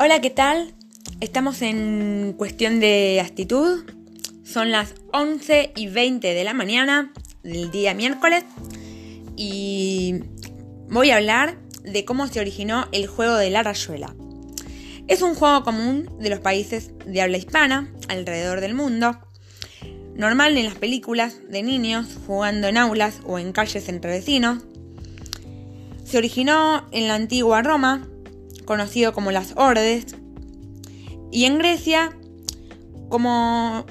Hola, 0.00 0.20
¿qué 0.20 0.30
tal? 0.30 0.74
Estamos 1.18 1.60
en 1.60 2.32
cuestión 2.38 2.78
de 2.78 3.20
actitud. 3.20 3.82
Son 4.44 4.70
las 4.70 4.94
11 5.12 5.72
y 5.74 5.88
20 5.88 6.34
de 6.34 6.44
la 6.44 6.54
mañana 6.54 7.12
del 7.42 7.72
día 7.72 7.94
miércoles 7.94 8.44
y 9.34 10.20
voy 10.88 11.10
a 11.10 11.16
hablar 11.16 11.58
de 11.82 12.04
cómo 12.04 12.28
se 12.28 12.38
originó 12.38 12.86
el 12.92 13.08
juego 13.08 13.34
de 13.34 13.50
la 13.50 13.64
rayuela. 13.64 14.14
Es 15.08 15.20
un 15.20 15.34
juego 15.34 15.64
común 15.64 16.08
de 16.20 16.30
los 16.30 16.38
países 16.38 16.92
de 17.04 17.20
habla 17.20 17.38
hispana 17.38 17.92
alrededor 18.06 18.60
del 18.60 18.74
mundo, 18.74 19.18
normal 20.14 20.56
en 20.56 20.66
las 20.66 20.76
películas 20.76 21.40
de 21.50 21.64
niños 21.64 22.06
jugando 22.24 22.68
en 22.68 22.76
aulas 22.76 23.18
o 23.26 23.40
en 23.40 23.50
calles 23.50 23.88
entre 23.88 24.12
vecinos. 24.12 24.62
Se 26.04 26.18
originó 26.18 26.86
en 26.92 27.08
la 27.08 27.16
antigua 27.16 27.62
Roma 27.62 28.06
conocido 28.68 29.14
como 29.14 29.32
las 29.32 29.54
Ordes, 29.56 30.14
y 31.32 31.46
en 31.46 31.56
Grecia 31.56 32.14
como 33.08 33.86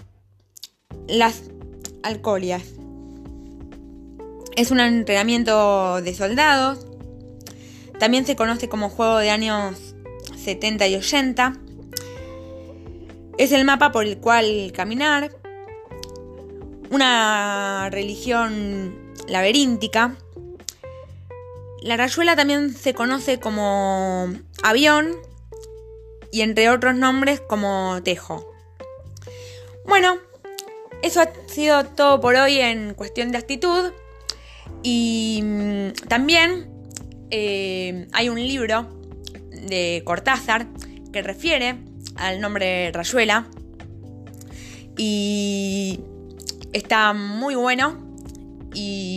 las 1.07 1.41
Alcolias. 2.03 2.61
Es 4.55 4.69
un 4.69 4.79
entrenamiento 4.79 5.99
de 6.03 6.13
soldados, 6.13 6.85
también 7.99 8.27
se 8.27 8.35
conoce 8.35 8.69
como 8.69 8.89
juego 8.89 9.17
de 9.17 9.31
años 9.31 9.95
70 10.37 10.87
y 10.87 10.95
80. 10.95 11.53
Es 13.39 13.51
el 13.51 13.65
mapa 13.65 13.91
por 13.91 14.05
el 14.05 14.19
cual 14.19 14.71
caminar, 14.75 15.31
una 16.91 17.89
religión 17.89 19.15
laberíntica. 19.27 20.17
La 21.81 21.97
rayuela 21.97 22.35
también 22.35 22.73
se 22.73 22.93
conoce 22.93 23.39
como 23.39 24.33
avión 24.63 25.15
y 26.31 26.41
entre 26.41 26.69
otros 26.69 26.95
nombres 26.95 27.39
como 27.41 27.99
tejo. 28.03 28.51
Bueno, 29.85 30.17
eso 31.01 31.21
ha 31.21 31.29
sido 31.47 31.85
todo 31.85 32.19
por 32.19 32.35
hoy 32.35 32.59
en 32.59 32.93
cuestión 32.93 33.31
de 33.31 33.37
actitud. 33.37 33.91
Y 34.83 35.41
mm, 35.43 35.91
también 36.07 36.69
eh, 37.31 38.07
hay 38.13 38.29
un 38.29 38.39
libro 38.39 38.89
de 39.67 40.01
Cortázar 40.05 40.67
que 41.11 41.21
refiere 41.21 41.77
al 42.15 42.41
nombre 42.41 42.91
Rayuela. 42.91 43.47
Y 44.97 45.99
está 46.73 47.13
muy 47.13 47.55
bueno. 47.55 48.03
Y 48.73 49.16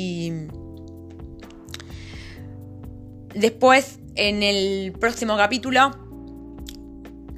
después 3.34 3.98
en 4.14 4.42
el 4.42 4.92
próximo 4.92 5.36
capítulo 5.36 5.90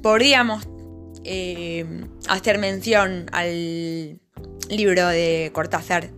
podríamos 0.01 0.67
eh, 1.23 1.85
hacer 2.27 2.57
mención 2.57 3.27
al 3.31 4.19
libro 4.69 5.07
de 5.07 5.51
Cortázar 5.53 6.09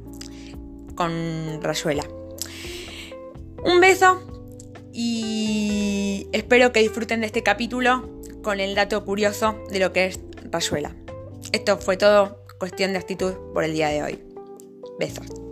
con 0.96 1.62
Rayuela. 1.62 2.06
Un 3.64 3.80
beso 3.82 4.22
y 4.94 6.28
espero 6.32 6.72
que 6.72 6.80
disfruten 6.82 7.22
de 7.22 7.28
este 7.28 7.44
capítulo 7.44 8.22
con 8.42 8.60
el 8.60 8.76
dato 8.76 9.04
curioso 9.06 9.58
de 9.72 9.80
lo 9.80 9.92
que 9.92 10.06
es 10.06 10.20
Rayuela. 10.52 10.96
Esto 11.52 11.78
fue 11.78 11.98
todo 11.98 12.46
cuestión 12.60 12.94
de 12.94 13.00
actitud 13.00 13.34
por 13.54 13.64
el 13.64 13.74
día 13.74 13.90
de 13.90 14.04
hoy. 14.04 14.24
Besos. 15.00 15.45